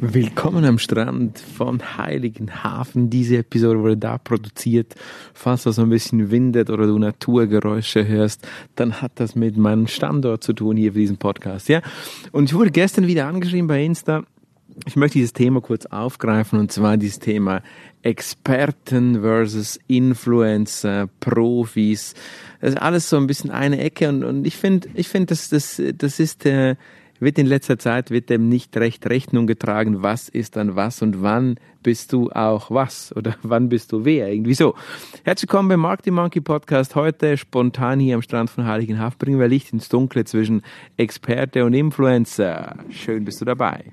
Willkommen 0.00 0.64
am 0.64 0.78
Strand 0.78 1.40
von 1.40 1.98
Heiligenhafen. 1.98 3.10
Diese 3.10 3.38
Episode 3.38 3.80
wurde 3.80 3.96
da 3.96 4.16
produziert. 4.16 4.94
Falls 5.34 5.64
das 5.64 5.74
so 5.74 5.82
ein 5.82 5.90
bisschen 5.90 6.30
windet 6.30 6.70
oder 6.70 6.86
du 6.86 6.96
Naturgeräusche 7.00 8.06
hörst, 8.06 8.46
dann 8.76 9.02
hat 9.02 9.10
das 9.16 9.34
mit 9.34 9.56
meinem 9.56 9.88
Standort 9.88 10.44
zu 10.44 10.52
tun 10.52 10.76
hier 10.76 10.92
für 10.92 11.00
diesen 11.00 11.16
Podcast, 11.16 11.68
ja? 11.68 11.82
Und 12.30 12.44
ich 12.44 12.54
wurde 12.54 12.70
gestern 12.70 13.08
wieder 13.08 13.26
angeschrieben 13.26 13.66
bei 13.66 13.84
Insta. 13.84 14.22
Ich 14.86 14.94
möchte 14.94 15.18
dieses 15.18 15.32
Thema 15.32 15.60
kurz 15.60 15.84
aufgreifen 15.86 16.60
und 16.60 16.70
zwar 16.70 16.96
dieses 16.96 17.18
Thema 17.18 17.60
Experten 18.02 19.22
versus 19.22 19.80
Influencer, 19.88 21.08
Profis. 21.18 22.14
Das 22.60 22.70
ist 22.70 22.80
alles 22.80 23.10
so 23.10 23.16
ein 23.16 23.26
bisschen 23.26 23.50
eine 23.50 23.80
Ecke 23.80 24.08
und, 24.08 24.22
und 24.22 24.46
ich 24.46 24.56
finde, 24.56 24.90
ich 24.94 25.08
finde, 25.08 25.26
das, 25.26 25.48
das, 25.48 25.82
das 25.96 26.20
ist, 26.20 26.46
äh, 26.46 26.76
wird 27.20 27.38
in 27.38 27.46
letzter 27.46 27.78
Zeit 27.78 28.10
wird 28.10 28.30
dem 28.30 28.48
nicht 28.48 28.76
recht 28.76 29.08
Rechnung 29.08 29.46
getragen, 29.46 30.02
was 30.02 30.28
ist 30.28 30.56
dann 30.56 30.76
was 30.76 31.02
und 31.02 31.22
wann 31.22 31.56
bist 31.82 32.12
du 32.12 32.30
auch 32.30 32.70
was 32.70 33.14
oder 33.16 33.36
wann 33.42 33.68
bist 33.68 33.92
du 33.92 34.04
wer, 34.04 34.32
irgendwie 34.32 34.54
so. 34.54 34.74
Herzlich 35.24 35.48
willkommen 35.48 35.68
beim 35.68 35.80
Marketing 35.80 36.14
Monkey 36.14 36.40
Podcast. 36.40 36.94
Heute 36.94 37.36
spontan 37.36 38.00
hier 38.00 38.14
am 38.14 38.22
Strand 38.22 38.50
von 38.50 38.66
Heiligenhafen 38.66 39.18
bringen 39.18 39.40
wir 39.40 39.48
Licht 39.48 39.72
ins 39.72 39.88
Dunkle 39.88 40.24
zwischen 40.24 40.62
Experte 40.96 41.64
und 41.64 41.74
Influencer. 41.74 42.76
Schön 42.90 43.24
bist 43.24 43.40
du 43.40 43.44
dabei. 43.44 43.92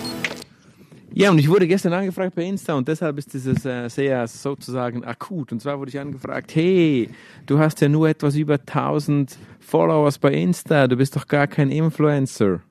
Ja, 1.13 1.29
und 1.29 1.39
ich 1.39 1.49
wurde 1.49 1.67
gestern 1.67 1.91
angefragt 1.91 2.35
bei 2.35 2.45
Insta 2.45 2.73
und 2.73 2.87
deshalb 2.87 3.17
ist 3.17 3.33
dieses 3.33 3.65
äh, 3.65 3.89
sehr 3.89 4.25
sozusagen 4.27 5.03
akut. 5.03 5.51
Und 5.51 5.61
zwar 5.61 5.77
wurde 5.77 5.89
ich 5.89 5.99
angefragt, 5.99 6.55
hey, 6.55 7.09
du 7.45 7.59
hast 7.59 7.81
ja 7.81 7.89
nur 7.89 8.07
etwas 8.07 8.35
über 8.37 8.53
1000 8.53 9.37
Followers 9.59 10.19
bei 10.19 10.31
Insta, 10.31 10.87
du 10.87 10.95
bist 10.95 11.15
doch 11.17 11.27
gar 11.27 11.47
kein 11.47 11.69
Influencer. 11.69 12.61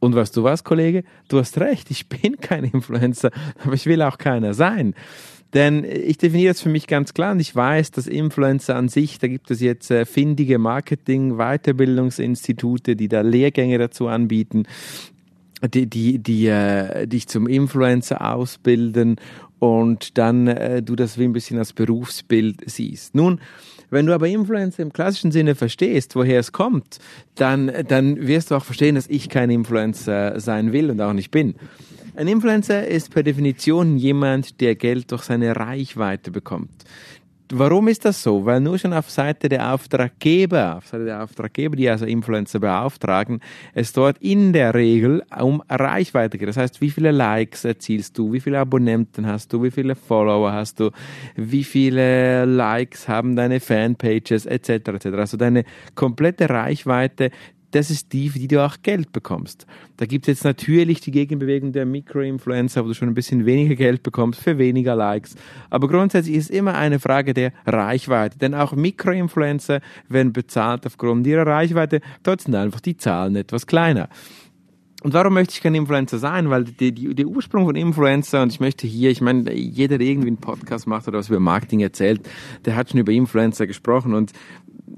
Und 0.00 0.14
weißt 0.14 0.34
du 0.36 0.42
was, 0.42 0.64
Kollege? 0.64 1.04
Du 1.28 1.38
hast 1.38 1.60
recht, 1.60 1.90
ich 1.90 2.08
bin 2.08 2.38
kein 2.38 2.64
Influencer, 2.64 3.30
aber 3.62 3.74
ich 3.74 3.84
will 3.84 4.00
auch 4.00 4.16
keiner 4.16 4.54
sein. 4.54 4.94
Denn 5.52 5.84
ich 5.84 6.16
definiere 6.16 6.52
es 6.52 6.62
für 6.62 6.70
mich 6.70 6.86
ganz 6.86 7.12
klar 7.12 7.32
und 7.32 7.40
ich 7.40 7.54
weiß, 7.54 7.90
dass 7.90 8.06
Influencer 8.06 8.74
an 8.74 8.88
sich, 8.88 9.18
da 9.18 9.28
gibt 9.28 9.50
es 9.50 9.60
jetzt 9.60 9.90
äh, 9.90 10.06
findige 10.06 10.58
Marketing, 10.58 11.36
Weiterbildungsinstitute, 11.36 12.96
die 12.96 13.08
da 13.08 13.20
Lehrgänge 13.20 13.76
dazu 13.76 14.08
anbieten 14.08 14.64
die, 15.68 15.86
die, 15.86 16.18
die 16.18 16.46
äh, 16.46 17.06
dich 17.06 17.28
zum 17.28 17.46
Influencer 17.46 18.34
ausbilden 18.34 19.16
und 19.58 20.18
dann 20.18 20.48
äh, 20.48 20.82
du 20.82 20.96
das 20.96 21.18
wie 21.18 21.24
ein 21.24 21.32
bisschen 21.32 21.58
als 21.58 21.72
Berufsbild 21.72 22.62
siehst. 22.66 23.14
Nun, 23.14 23.40
wenn 23.90 24.06
du 24.06 24.14
aber 24.14 24.26
Influencer 24.26 24.82
im 24.82 24.92
klassischen 24.92 25.32
Sinne 25.32 25.54
verstehst, 25.54 26.16
woher 26.16 26.40
es 26.40 26.52
kommt, 26.52 26.98
dann, 27.34 27.70
dann 27.86 28.26
wirst 28.26 28.50
du 28.50 28.56
auch 28.56 28.64
verstehen, 28.64 28.94
dass 28.94 29.06
ich 29.06 29.28
kein 29.28 29.50
Influencer 29.50 30.40
sein 30.40 30.72
will 30.72 30.90
und 30.90 31.00
auch 31.00 31.12
nicht 31.12 31.30
bin. 31.30 31.54
Ein 32.16 32.26
Influencer 32.26 32.86
ist 32.86 33.10
per 33.10 33.22
Definition 33.22 33.96
jemand, 33.96 34.60
der 34.60 34.74
Geld 34.74 35.12
durch 35.12 35.22
seine 35.22 35.56
Reichweite 35.56 36.30
bekommt. 36.30 36.70
Warum 37.50 37.88
ist 37.88 38.04
das 38.04 38.22
so? 38.22 38.46
Weil 38.46 38.60
nur 38.60 38.78
schon 38.78 38.92
auf 38.92 39.10
Seite 39.10 39.48
der 39.48 39.74
Auftraggeber, 39.74 40.76
auf 40.76 40.86
Seite 40.86 41.04
der 41.04 41.22
Auftraggeber, 41.22 41.76
die 41.76 41.88
also 41.88 42.06
Influencer 42.06 42.60
beauftragen, 42.60 43.40
es 43.74 43.92
dort 43.92 44.16
in 44.18 44.52
der 44.52 44.74
Regel 44.74 45.22
um 45.38 45.62
Reichweite 45.68 46.38
geht. 46.38 46.48
Das 46.48 46.56
heißt, 46.56 46.80
wie 46.80 46.90
viele 46.90 47.10
Likes 47.10 47.64
erzielst 47.64 48.16
du, 48.16 48.32
wie 48.32 48.40
viele 48.40 48.58
Abonnenten 48.58 49.26
hast 49.26 49.52
du, 49.52 49.62
wie 49.62 49.70
viele 49.70 49.94
Follower 49.94 50.52
hast 50.52 50.80
du, 50.80 50.90
wie 51.36 51.64
viele 51.64 52.46
Likes 52.46 53.08
haben 53.08 53.36
deine 53.36 53.60
Fanpages 53.60 54.46
etc. 54.46 54.88
etc. 54.88 55.06
Also 55.06 55.36
deine 55.36 55.64
komplette 55.94 56.48
Reichweite, 56.48 57.30
das 57.72 57.90
ist 57.90 58.12
die, 58.12 58.28
für 58.28 58.38
die 58.38 58.48
du 58.48 58.64
auch 58.64 58.76
Geld 58.82 59.12
bekommst. 59.12 59.66
Da 59.96 60.06
gibt 60.06 60.24
es 60.24 60.38
jetzt 60.38 60.44
natürlich 60.44 61.00
die 61.00 61.10
Gegenbewegung 61.10 61.72
der 61.72 61.86
Mikroinfluencer, 61.86 62.84
wo 62.84 62.88
du 62.88 62.94
schon 62.94 63.08
ein 63.08 63.14
bisschen 63.14 63.44
weniger 63.44 63.74
Geld 63.74 64.02
bekommst 64.02 64.40
für 64.40 64.58
weniger 64.58 64.94
Likes. 64.94 65.34
Aber 65.70 65.88
grundsätzlich 65.88 66.36
ist 66.36 66.50
immer 66.50 66.74
eine 66.74 67.00
Frage 67.00 67.34
der 67.34 67.52
Reichweite. 67.66 68.38
Denn 68.38 68.54
auch 68.54 68.72
Mikroinfluencer 68.72 69.80
werden 70.08 70.32
bezahlt 70.32 70.86
aufgrund 70.86 71.26
ihrer 71.26 71.46
Reichweite. 71.46 72.00
Dort 72.22 72.42
sind 72.42 72.54
einfach 72.54 72.80
die 72.80 72.96
Zahlen 72.96 73.36
etwas 73.36 73.66
kleiner. 73.66 74.08
Und 75.02 75.14
warum 75.14 75.34
möchte 75.34 75.54
ich 75.54 75.60
kein 75.60 75.74
Influencer 75.74 76.18
sein? 76.18 76.48
Weil 76.48 76.64
die, 76.64 76.92
die, 76.92 77.14
der 77.14 77.26
Ursprung 77.26 77.64
von 77.64 77.74
Influencer, 77.74 78.42
und 78.42 78.52
ich 78.52 78.60
möchte 78.60 78.86
hier, 78.86 79.10
ich 79.10 79.20
meine, 79.20 79.52
jeder, 79.52 79.98
der 79.98 80.06
irgendwie 80.06 80.28
einen 80.28 80.36
Podcast 80.36 80.86
macht 80.86 81.08
oder 81.08 81.18
was 81.18 81.28
über 81.28 81.40
Marketing 81.40 81.80
erzählt, 81.80 82.20
der 82.64 82.76
hat 82.76 82.90
schon 82.90 83.00
über 83.00 83.10
Influencer 83.10 83.66
gesprochen. 83.66 84.14
Und 84.14 84.32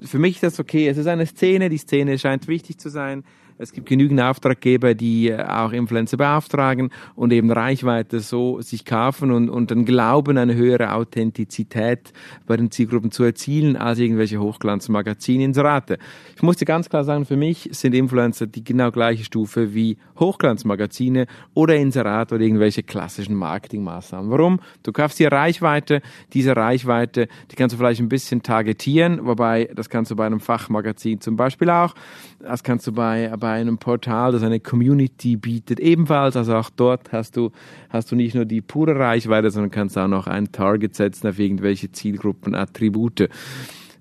für 0.03 0.19
mich 0.19 0.37
ist 0.37 0.43
das 0.43 0.61
okay. 0.61 0.89
Es 0.89 0.97
ist 0.97 1.07
eine 1.07 1.27
Szene, 1.27 1.69
die 1.69 1.79
Szene 1.79 2.19
scheint 2.19 2.49
wichtig 2.49 2.79
zu 2.79 2.89
sein. 2.89 3.25
Es 3.57 3.73
gibt 3.73 3.89
genügend 3.89 4.21
Auftraggeber, 4.21 4.95
die 4.95 5.29
äh, 5.29 5.41
auch 5.45 5.71
Influencer 5.71 6.17
beauftragen 6.17 6.91
und 7.15 7.33
eben 7.33 7.53
Reichweite 7.53 8.19
so 8.19 8.61
sich 8.61 8.85
kaufen 8.85 9.31
und, 9.31 9.49
und 9.49 9.71
dann 9.71 9.85
glauben, 9.85 10.39
eine 10.39 10.57
höhere 10.57 10.93
Authentizität 10.93 12.13
bei 12.47 12.57
den 12.57 12.73
Zielgruppen 12.73 13.13
zu 13.13 13.23
erzielen 13.23 13.77
als 13.77 14.01
irgendwelche 14.01 14.41
Hochglanzmagazine 14.41 15.45
Inserate. 15.45 15.99
Ich 16.35 16.43
muss 16.43 16.57
dir 16.57 16.65
ganz 16.65 16.89
klar 16.89 17.05
sagen, 17.05 17.27
für 17.27 17.37
mich 17.37 17.69
sind 17.73 17.95
Influencer 17.95 18.49
die 18.49 18.65
genau 18.65 18.91
gleiche 18.91 19.23
Stufe 19.23 19.73
wie 19.73 19.99
Hochglanzmagazine 20.19 21.27
oder 21.55 21.77
Inserate 21.77 22.35
oder 22.35 22.45
irgendwelche 22.45 22.83
klassischen 22.83 23.37
Marketingmaßnahmen. 23.37 24.33
Warum? 24.33 24.59
Du 24.83 24.91
kaufst 24.91 25.21
dir 25.21 25.31
Reichweite, 25.31 26.03
diese 26.33 26.57
Reichweite, 26.57 27.29
die 27.53 27.57
kannst 27.57 27.75
du 27.75 27.79
vielleicht 27.79 28.01
ein 28.01 28.09
bisschen 28.09 28.43
targetieren, 28.43 29.21
wobei 29.27 29.71
das 29.75 29.89
kannst 29.89 30.11
du 30.11 30.17
bei 30.17 30.27
einem 30.27 30.41
Fachmagazin 30.41 31.21
zum 31.21 31.37
Beispiel 31.37 31.71
auch, 31.71 31.95
das 32.41 32.65
kannst 32.65 32.87
du 32.89 32.93
bei 32.93 33.31
bei 33.45 33.53
einem 33.53 33.77
Portal, 33.77 34.33
das 34.33 34.43
eine 34.43 34.59
Community 34.59 35.37
bietet, 35.37 35.79
ebenfalls. 35.79 36.35
Also 36.35 36.57
auch 36.57 36.71
dort 36.71 37.13
hast 37.13 37.37
du, 37.37 37.51
hast 37.91 38.11
du 38.11 38.17
nicht 38.17 38.35
nur 38.35 38.47
die 38.47 38.63
pure 38.63 38.99
Reichweite, 38.99 39.51
sondern 39.51 39.71
kannst 39.71 39.99
auch 39.99 40.09
noch 40.09 40.27
ein 40.29 40.51
Target 40.51 40.95
setzen 40.95 41.29
auf 41.29 41.39
irgendwelche 41.39 41.93
Zielgruppen, 41.93 42.55
Attribute. 42.55 43.29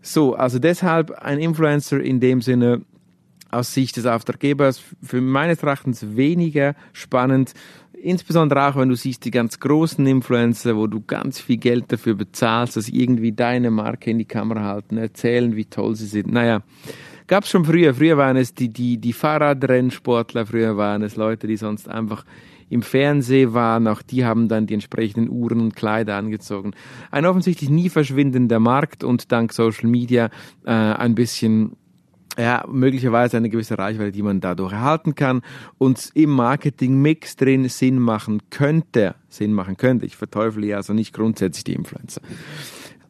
So, 0.01 0.35
also 0.35 0.59
deshalb 0.59 1.11
ein 1.11 1.39
Influencer 1.39 1.99
in 1.99 2.21
dem 2.21 2.39
Sinne 2.39 2.83
aus 3.51 3.73
Sicht 3.73 3.97
des 3.97 4.05
Auftraggebers 4.05 4.81
für 5.01 5.19
meines 5.19 5.61
Erachtens 5.61 6.15
weniger 6.15 6.73
spannend. 6.93 7.53
Insbesondere 8.01 8.69
auch, 8.69 8.77
wenn 8.77 8.87
du 8.87 8.95
siehst, 8.95 9.25
die 9.25 9.31
ganz 9.31 9.59
großen 9.59 10.07
Influencer, 10.07 10.77
wo 10.77 10.87
du 10.87 11.01
ganz 11.01 11.41
viel 11.41 11.57
Geld 11.57 11.91
dafür 11.91 12.15
bezahlst, 12.15 12.77
dass 12.77 12.87
irgendwie 12.87 13.33
deine 13.33 13.71
Marke 13.71 14.09
in 14.09 14.19
die 14.19 14.25
Kamera 14.25 14.63
halten, 14.63 14.95
erzählen, 14.95 15.57
wie 15.57 15.65
toll 15.65 15.97
sie 15.97 16.07
sind. 16.07 16.31
Naja, 16.31 16.61
Gab 17.33 17.45
es 17.45 17.49
schon 17.49 17.65
früher. 17.65 17.95
Früher 17.95 18.15
waren 18.15 18.37
es 18.37 18.53
die, 18.53 18.69
die, 18.69 18.99
die 18.99 19.11
Fahrradrennsportler, 19.11 20.45
früher 20.45 20.77
waren 20.77 21.01
es 21.01 21.15
Leute, 21.15 21.47
die 21.47 21.57
sonst 21.57 21.89
einfach 21.89 22.25
im 22.69 22.83
Fernsehen 22.83 23.55
waren, 23.55 23.87
auch 23.87 24.03
die 24.03 24.23
haben 24.23 24.49
dann 24.49 24.67
die 24.67 24.75
entsprechenden 24.75 25.31
Uhren 25.31 25.59
und 25.59 25.75
Kleider 25.75 26.15
angezogen. 26.15 26.75
Ein 27.09 27.25
offensichtlich 27.25 27.71
nie 27.71 27.89
verschwindender 27.89 28.59
Markt 28.59 29.03
und 29.03 29.31
dank 29.31 29.51
Social 29.51 29.89
Media 29.89 30.29
äh, 30.63 30.69
ein 30.69 31.15
bisschen 31.15 31.75
ja, 32.37 32.65
möglicherweise 32.71 33.37
eine 33.37 33.49
gewisse 33.49 33.79
Reichweite, 33.79 34.11
die 34.11 34.21
man 34.21 34.39
dadurch 34.39 34.73
erhalten 34.73 35.15
kann 35.15 35.41
und 35.79 36.11
im 36.13 36.29
Marketing-Mix 36.29 37.35
drin 37.35 37.67
Sinn 37.67 37.97
machen 37.97 38.43
könnte, 38.51 39.15
Sinn 39.27 39.53
machen 39.53 39.75
könnte. 39.77 40.05
Ich 40.05 40.17
verteufle 40.17 40.67
ja 40.67 40.77
also 40.77 40.93
nicht 40.93 41.13
grundsätzlich 41.13 41.63
die 41.63 41.73
Influencer. 41.73 42.21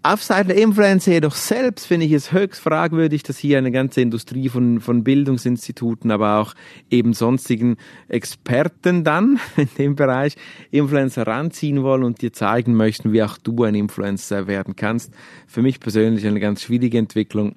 Auf 0.05 0.21
Seiten 0.21 0.49
der 0.49 0.57
Influencer 0.57 1.13
jedoch 1.13 1.33
selbst 1.33 1.87
finde 1.87 2.05
ich 2.05 2.11
es 2.11 2.33
höchst 2.33 2.61
fragwürdig, 2.61 3.23
dass 3.23 3.37
hier 3.37 3.57
eine 3.57 3.71
ganze 3.71 4.01
Industrie 4.01 4.49
von, 4.49 4.81
von 4.81 5.05
Bildungsinstituten, 5.05 6.11
aber 6.11 6.39
auch 6.39 6.55
eben 6.89 7.13
sonstigen 7.13 7.77
Experten 8.09 9.05
dann 9.05 9.39
in 9.55 9.69
dem 9.77 9.95
Bereich 9.95 10.35
Influencer 10.71 11.25
ranziehen 11.25 11.83
wollen 11.83 12.03
und 12.03 12.21
dir 12.21 12.33
zeigen 12.33 12.73
möchten, 12.73 13.13
wie 13.13 13.23
auch 13.23 13.37
du 13.37 13.63
ein 13.63 13.75
Influencer 13.75 14.45
werden 14.45 14.75
kannst. 14.75 15.13
Für 15.47 15.61
mich 15.61 15.79
persönlich 15.79 16.27
eine 16.27 16.41
ganz 16.41 16.63
schwierige 16.63 16.97
Entwicklung. 16.97 17.55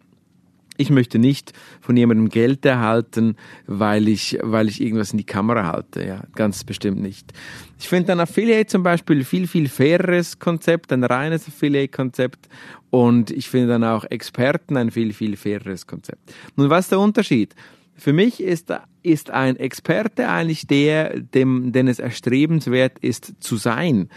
Ich 0.77 0.91
möchte 0.91 1.19
nicht 1.19 1.53
von 1.81 1.97
jemandem 1.97 2.29
Geld 2.29 2.65
erhalten, 2.65 3.37
weil 3.67 4.09
ich, 4.09 4.39
weil 4.43 4.69
ich 4.69 4.81
irgendwas 4.81 5.13
in 5.13 5.19
die 5.19 5.25
Kamera 5.25 5.73
halte. 5.73 6.07
Ja, 6.07 6.23
ganz 6.35 6.65
bestimmt 6.65 7.01
nicht. 7.01 7.33
Ich 7.79 7.89
finde 7.89 8.13
ein 8.13 8.21
Affiliate 8.21 8.67
zum 8.67 8.83
Beispiel 8.83 9.25
viel, 9.25 9.47
viel 9.47 9.69
faireres 9.69 10.39
Konzept, 10.39 10.93
ein 10.93 11.05
reines 11.05 11.47
Affiliate-Konzept. 11.49 12.49
Und 12.91 13.31
ich 13.31 13.49
finde 13.49 13.69
dann 13.69 13.85
auch 13.85 14.05
Experten 14.05 14.77
ein 14.77 14.91
viel, 14.91 15.13
viel 15.13 15.37
faireres 15.37 15.87
Konzept. 15.87 16.33
Nun, 16.57 16.71
was 16.71 16.87
ist 16.87 16.93
der 16.93 17.01
Unterschied? 17.01 17.55
Für 17.99 18.13
mich 18.13 18.43
ist, 18.43 18.73
ist 19.03 19.31
ein 19.31 19.57
Experte 19.57 20.29
eigentlich 20.29 20.67
der, 20.67 21.19
dem, 21.21 21.73
den 21.73 21.89
es 21.89 21.99
erstrebenswert 21.99 22.99
ist 22.99 23.35
zu 23.41 23.57
sein. 23.57 24.11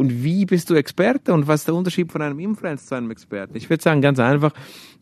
Und 0.00 0.24
wie 0.24 0.46
bist 0.46 0.70
du 0.70 0.76
Experte 0.76 1.34
und 1.34 1.46
was 1.46 1.60
ist 1.60 1.68
der 1.68 1.74
Unterschied 1.74 2.10
von 2.10 2.22
einem 2.22 2.38
Influencer 2.38 2.86
zu 2.86 2.94
einem 2.94 3.10
Experten? 3.10 3.54
Ich 3.54 3.68
würde 3.68 3.82
sagen, 3.82 4.00
ganz 4.00 4.18
einfach, 4.18 4.54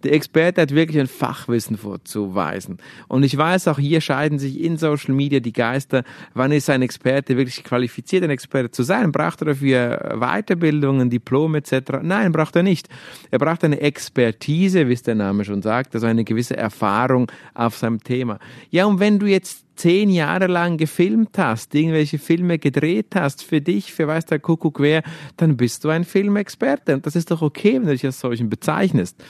der 0.03 0.13
Experte 0.13 0.61
hat 0.61 0.75
wirklich 0.75 0.99
ein 0.99 1.07
Fachwissen 1.07 1.77
vorzuweisen. 1.77 2.79
Und 3.07 3.23
ich 3.23 3.39
weiß, 3.39 3.69
auch 3.69 3.79
hier 3.79 4.01
scheiden 4.01 4.41
sich 4.41 4.61
in 4.61 4.77
Social 4.77 5.15
Media 5.15 5.39
die 5.39 5.53
Geister. 5.53 6.03
Wann 6.35 6.51
ist 6.51 6.69
ein 6.69 6.83
Experte 6.83 7.37
wirklich 7.37 7.63
qualifiziert, 7.63 8.25
ein 8.25 8.31
Experte 8.31 8.73
zu 8.73 8.83
sein? 8.83 9.13
Braucht 9.13 9.41
er 9.43 9.47
dafür 9.47 10.17
Weiterbildungen, 10.19 11.11
Diplom 11.11 11.55
etc.? 11.55 12.01
Nein, 12.03 12.33
braucht 12.33 12.57
er 12.57 12.65
nicht. 12.65 12.89
Er 13.31 13.39
braucht 13.39 13.63
eine 13.63 13.81
Expertise, 13.81 14.89
wie 14.89 14.95
es 14.95 15.05
der 15.05 15.15
Name 15.15 15.45
schon 15.45 15.63
sagt, 15.63 15.95
also 15.95 16.09
eine 16.09 16.25
gewisse 16.25 16.57
Erfahrung 16.57 17.31
auf 17.55 17.77
seinem 17.77 18.03
Thema. 18.03 18.41
Ja, 18.71 18.87
und 18.87 18.99
wenn 18.99 19.21
du 19.21 19.27
jetzt 19.27 19.68
zehn 19.79 20.11
Jahre 20.11 20.49
lang 20.49 20.77
gefilmt 20.77 21.39
hast, 21.39 21.75
irgendwelche 21.75 22.19
Filme 22.19 22.59
gedreht 22.59 23.15
hast 23.15 23.45
für 23.45 23.61
dich, 23.61 23.93
für 23.93 24.07
weiß 24.07 24.27
der 24.27 24.41
Kuckuck 24.41 24.81
wer, 24.81 25.03
dann 25.37 25.57
bist 25.57 25.85
du 25.85 25.89
ein 25.89 26.05
Filmexperte. 26.05 26.95
Und 26.95 27.07
das 27.07 27.17
ist 27.17 27.31
doch 27.31 27.43
okay, 27.43 27.75
wenn 27.75 27.87
du 27.87 27.93
dich 27.93 28.05
als 28.05 28.21
solchen 28.21 28.51
bezeichnest. 28.51 29.23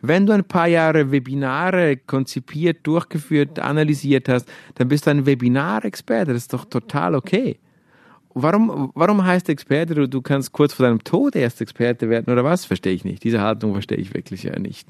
Wenn 0.00 0.26
du 0.26 0.32
ein 0.32 0.44
paar 0.44 0.68
Jahre 0.68 1.10
Webinare 1.10 1.96
konzipiert, 1.96 2.86
durchgeführt, 2.86 3.58
analysiert 3.58 4.28
hast, 4.28 4.48
dann 4.76 4.88
bist 4.88 5.06
du 5.06 5.10
ein 5.10 5.26
Webinarexperte. 5.26 6.32
Das 6.32 6.42
ist 6.42 6.52
doch 6.52 6.64
total 6.64 7.16
okay. 7.16 7.58
Warum, 8.34 8.92
warum 8.94 9.24
heißt 9.24 9.48
Experte, 9.48 9.96
du, 9.96 10.08
du 10.08 10.22
kannst 10.22 10.52
kurz 10.52 10.72
vor 10.74 10.86
deinem 10.86 11.02
Tod 11.02 11.34
erst 11.34 11.60
Experte 11.60 12.08
werden 12.08 12.32
oder 12.32 12.44
was? 12.44 12.64
Verstehe 12.64 12.92
ich 12.92 13.04
nicht. 13.04 13.24
Diese 13.24 13.40
Haltung 13.40 13.72
verstehe 13.72 13.98
ich 13.98 14.14
wirklich 14.14 14.44
ja 14.44 14.56
nicht. 14.56 14.86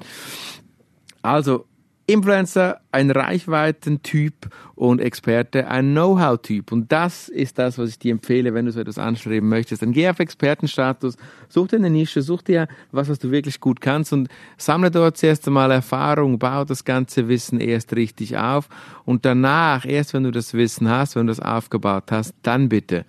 Also, 1.23 1.65
Influencer, 2.09 2.81
ein 2.91 3.11
Reichweitentyp 3.11 4.49
und 4.75 4.99
Experte, 4.99 5.67
ein 5.67 5.91
Know-how-Typ. 5.91 6.71
Und 6.71 6.91
das 6.91 7.29
ist 7.29 7.59
das, 7.59 7.77
was 7.77 7.89
ich 7.89 7.99
dir 7.99 8.11
empfehle, 8.11 8.53
wenn 8.53 8.65
du 8.65 8.71
so 8.71 8.79
etwas 8.79 8.97
anstreben 8.97 9.47
möchtest. 9.47 9.81
Dann 9.81 9.91
geh 9.91 10.09
auf 10.09 10.19
Expertenstatus, 10.19 11.17
such 11.49 11.67
dir 11.67 11.75
eine 11.75 11.89
Nische, 11.89 12.21
such 12.21 12.41
dir 12.41 12.67
was, 12.91 13.09
was 13.09 13.19
du 13.19 13.29
wirklich 13.29 13.59
gut 13.59 13.79
kannst 13.79 14.11
und 14.11 14.27
sammle 14.57 14.89
dort 14.89 15.17
zuerst 15.17 15.47
einmal 15.47 15.69
Erfahrung, 15.71 16.39
bau 16.39 16.65
das 16.65 16.83
ganze 16.83 17.27
Wissen 17.27 17.59
erst 17.59 17.95
richtig 17.95 18.37
auf 18.37 18.69
und 19.05 19.25
danach, 19.25 19.85
erst 19.85 20.13
wenn 20.13 20.23
du 20.23 20.31
das 20.31 20.53
Wissen 20.53 20.89
hast, 20.89 21.15
wenn 21.15 21.27
du 21.27 21.31
das 21.31 21.39
aufgebaut 21.39 22.05
hast, 22.11 22.33
dann 22.41 22.69
bitte 22.69 23.05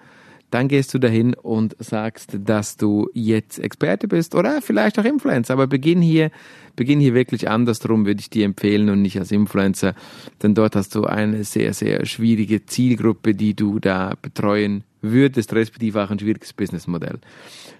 dann 0.51 0.69
gehst 0.69 0.93
du 0.95 0.99
dahin 0.99 1.35
und 1.35 1.77
sagst, 1.79 2.39
dass 2.45 2.77
du 2.77 3.09
jetzt 3.15 3.59
Experte 3.59 4.09
bist 4.09 4.35
oder 4.35 4.63
vielleicht 4.63 4.99
auch 4.99 5.05
Influencer. 5.05 5.55
Aber 5.55 5.67
beginn 5.67 6.03
hier 6.03 6.31
beginn 6.77 7.01
hier 7.01 7.15
wirklich 7.15 7.49
andersrum, 7.49 8.07
würde 8.07 8.21
ich 8.21 8.31
dir 8.31 8.45
empfehlen 8.45 8.89
und 8.89 9.03
nicht 9.03 9.19
als 9.19 9.33
Influencer, 9.33 9.95
denn 10.43 10.55
dort 10.55 10.77
hast 10.77 10.95
du 10.95 11.05
eine 11.05 11.45
sehr, 11.45 11.75
sehr 11.75 12.07
schwierige 12.07 12.65
Zielgruppe, 12.65 13.35
die 13.35 13.55
du 13.55 13.79
da 13.81 14.15
betreuen 14.23 14.85
würdest, 15.03 15.53
respektive 15.55 16.03
auch 16.03 16.11
ein 16.11 16.19
schwieriges 16.19 16.53
Businessmodell. 16.53 17.19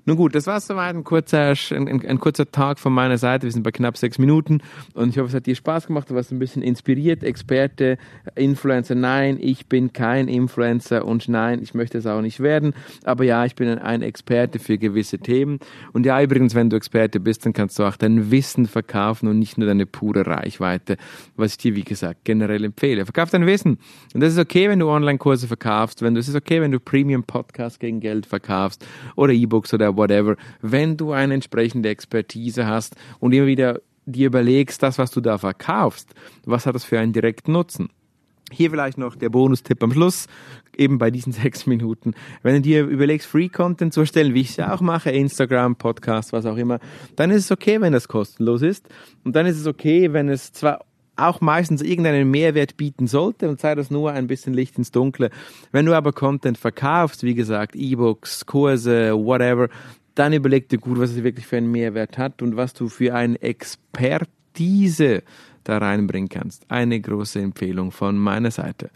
Nun 0.07 0.17
gut, 0.17 0.35
das 0.35 0.47
war 0.47 0.61
soweit 0.61 0.95
ein 0.95 1.05
kurzer, 1.05 1.55
ein, 1.71 1.89
ein, 1.89 2.07
ein, 2.07 2.19
kurzer 2.21 2.51
Tag 2.51 2.79
von 2.79 2.93
meiner 2.93 3.19
Seite. 3.19 3.47
Wir 3.47 3.53
sind 3.53 3.63
bei 3.63 3.71
knapp 3.71 3.97
sechs 3.97 4.19
Minuten 4.19 4.63
und 4.95 5.11
ich 5.11 5.19
hoffe, 5.19 5.29
es 5.29 5.35
hat 5.35 5.47
dir 5.47 5.55
Spaß 5.55 5.87
gemacht. 5.87 6.11
Du 6.11 6.15
warst 6.15 6.33
ein 6.33 6.39
bisschen 6.39 6.63
inspiriert. 6.63 7.23
Experte, 7.23 7.99
Influencer. 8.35 8.95
Nein, 8.95 9.39
ich 9.41 9.67
bin 9.67 9.93
kein 9.93 10.29
Influencer 10.29 11.05
und 11.05 11.29
nein, 11.29 11.61
ich 11.63 11.75
möchte 11.75 11.99
es 11.99 12.07
auch 12.07 12.23
nicht 12.23 12.41
werden. 12.41 12.75
Aber 13.05 13.25
ja, 13.25 13.45
ich 13.45 13.55
bin 13.55 13.69
ein, 13.69 14.01
Experte 14.01 14.59
für 14.59 14.79
gewisse 14.79 15.19
Themen. 15.19 15.59
Und 15.93 16.07
ja, 16.07 16.21
übrigens, 16.23 16.55
wenn 16.55 16.71
du 16.71 16.77
Experte 16.77 17.21
bist, 17.21 17.45
dann 17.45 17.53
kannst 17.53 17.79
du 17.79 17.85
auch 17.85 17.97
dein 17.97 18.31
Wissen 18.31 18.67
verkaufen 18.67 19.29
und 19.29 19.39
nicht 19.39 19.59
nur 19.59 19.67
deine 19.69 19.85
pure 19.85 20.27
Reichweite, 20.27 20.97
was 21.37 21.53
ich 21.53 21.59
dir, 21.59 21.77
wie 21.77 21.85
gesagt, 21.85 22.25
generell 22.25 22.65
empfehle. 22.65 23.05
Verkauf 23.05 23.31
dein 23.31 23.47
Wissen. 23.47 23.79
Und 24.15 24.21
das 24.21 24.33
ist 24.33 24.39
okay, 24.39 24.69
wenn 24.71 24.79
du 24.79 24.89
Online-Kurse 24.89 25.47
verkaufst, 25.47 26.03
wenn 26.03 26.15
du, 26.15 26.21
es 26.21 26.29
ist 26.29 26.35
okay, 26.35 26.61
wenn 26.63 26.73
du 26.73 26.81
Premium-Podcasts 27.11 27.79
gegen 27.79 28.01
Geld 28.01 28.27
verkaufst 28.27 28.87
oder 29.17 29.33
E-Books 29.33 29.75
oder 29.75 29.97
whatever, 29.97 30.37
wenn 30.63 30.97
du 30.97 31.13
eine 31.13 31.35
entsprechende 31.35 31.89
Expertise 31.89 32.67
hast 32.67 32.95
und 33.19 33.33
immer 33.33 33.47
wieder 33.47 33.81
dir 34.07 34.29
überlegst, 34.29 34.83
das, 34.83 34.99
was 34.99 35.11
du 35.11 35.21
da 35.21 35.39
verkaufst, 35.39 36.15
was 36.45 36.67
hat 36.67 36.75
das 36.75 36.85
für 36.85 36.99
einen 36.99 37.13
direkten 37.13 37.53
Nutzen? 37.53 37.91
Hier 38.53 38.71
vielleicht 38.71 38.99
noch 38.99 39.15
der 39.15 39.29
Bonustipp 39.29 39.83
am 39.83 39.93
Schluss, 39.93 40.27
eben 40.77 40.99
bei 40.99 41.11
diesen 41.11 41.33
sechs 41.43 41.67
Minuten. 41.67 42.15
Wenn 42.43 42.55
du 42.55 42.61
dir 42.61 42.85
überlegst, 42.85 43.27
Free 43.27 43.49
Content 43.49 43.93
zu 43.93 44.01
erstellen, 44.01 44.35
wie 44.35 44.41
ich 44.41 44.51
es 44.51 44.61
auch 44.61 44.81
mache, 44.81 45.11
Instagram, 45.11 45.77
Podcast, 45.77 46.33
was 46.33 46.47
auch 46.47 46.57
immer, 46.57 46.79
dann 47.17 47.31
ist 47.31 47.45
es 47.45 47.51
okay, 47.51 47.81
wenn 47.81 47.93
das 47.93 48.09
kostenlos 48.09 48.63
ist. 48.63 48.89
Und 49.25 49.37
dann 49.37 49.47
ist 49.47 49.59
es 49.59 49.67
okay, 49.67 50.13
wenn 50.13 50.29
es 50.29 50.53
zwar 50.53 50.85
auch 51.29 51.41
meistens 51.41 51.83
irgendeinen 51.83 52.31
Mehrwert 52.31 52.77
bieten 52.77 53.07
sollte 53.07 53.49
und 53.49 53.61
sei 53.61 53.75
das 53.75 53.91
nur 53.91 54.13
ein 54.13 54.27
bisschen 54.27 54.55
Licht 54.55 54.79
ins 54.79 54.91
Dunkle. 54.91 55.31
Wenn 55.73 55.87
du 55.87 55.95
aber 55.95 56.13
Content 56.13 56.59
verkaufst, 56.59 57.23
wie 57.23 57.35
gesagt, 57.35 57.77
E-Books, 57.77 58.47
Kurse, 58.47 59.13
whatever, 59.15 59.69
dann 60.15 60.33
überleg 60.33 60.69
dir 60.69 60.79
gut, 60.79 60.99
was 60.99 61.11
es 61.11 61.23
wirklich 61.23 61.47
für 61.47 61.57
einen 61.57 61.71
Mehrwert 61.71 62.19
hat 62.19 62.43
und 62.43 62.57
was 62.57 62.75
du 62.75 62.89
für 62.89 63.15
eine 63.15 63.41
Expertise 63.41 65.23
da 65.65 65.79
reinbringen 65.79 66.29
kannst. 66.29 66.71
Eine 66.71 67.01
große 67.01 67.41
Empfehlung 67.41 67.93
von 67.93 68.19
meiner 68.19 68.51
Seite. 68.51 68.91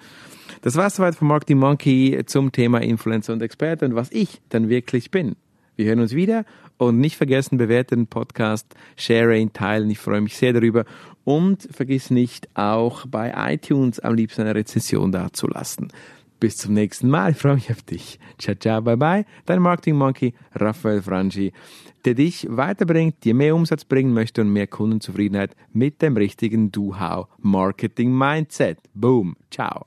Das 0.62 0.76
war 0.76 0.88
soweit 0.90 1.14
von 1.14 1.28
Marketing 1.28 1.58
Monkey 1.58 2.22
zum 2.26 2.52
Thema 2.52 2.78
Influencer 2.80 3.32
und 3.32 3.42
Experte 3.42 3.84
und 3.84 3.94
was 3.94 4.10
ich 4.12 4.40
dann 4.48 4.68
wirklich 4.68 5.10
bin. 5.10 5.36
Wir 5.76 5.86
hören 5.86 6.00
uns 6.00 6.14
wieder 6.14 6.44
und 6.76 6.98
nicht 6.98 7.16
vergessen, 7.16 7.58
bewerte 7.58 7.96
den 7.96 8.06
Podcast, 8.06 8.74
share 8.96 9.38
ihn, 9.38 9.52
teilen. 9.52 9.90
Ich 9.90 9.98
freue 9.98 10.20
mich 10.20 10.36
sehr 10.36 10.52
darüber. 10.52 10.84
Und 11.24 11.68
vergiss 11.70 12.10
nicht, 12.10 12.48
auch 12.54 13.06
bei 13.06 13.32
iTunes 13.54 13.98
am 14.00 14.14
liebsten 14.14 14.42
eine 14.42 14.54
Rezension 14.54 15.10
dazulassen. 15.10 15.88
Bis 16.38 16.56
zum 16.58 16.74
nächsten 16.74 17.08
Mal. 17.08 17.32
Ich 17.32 17.38
freue 17.38 17.54
mich 17.54 17.70
auf 17.70 17.82
dich. 17.82 18.18
Ciao, 18.38 18.54
ciao, 18.54 18.82
bye, 18.82 18.96
bye. 18.96 19.24
Dein 19.46 19.62
Marketing 19.62 19.96
Monkey, 19.96 20.34
Raphael 20.54 21.00
Frangi, 21.00 21.52
der 22.04 22.14
dich 22.14 22.46
weiterbringt, 22.50 23.24
dir 23.24 23.34
mehr 23.34 23.54
Umsatz 23.54 23.84
bringen 23.84 24.12
möchte 24.12 24.42
und 24.42 24.52
mehr 24.52 24.66
Kundenzufriedenheit 24.66 25.56
mit 25.72 26.02
dem 26.02 26.16
richtigen 26.16 26.70
Do-How 26.70 27.28
Marketing 27.38 28.12
Mindset. 28.12 28.78
Boom. 28.92 29.36
Ciao. 29.50 29.86